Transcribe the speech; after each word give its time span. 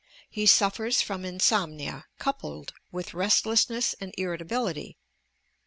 He 0.31 0.47
suffers 0.47 0.99
from 0.99 1.23
insomnia, 1.23 2.07
coupled 2.17 2.73
with 2.91 3.13
rest 3.13 3.43
lessness 3.45 3.93
and 4.01 4.15
irritability. 4.17 4.97